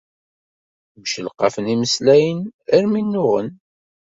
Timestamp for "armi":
2.75-3.01